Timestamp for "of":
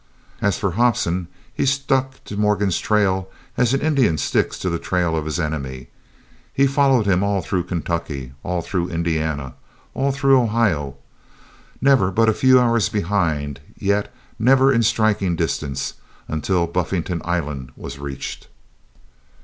5.15-5.25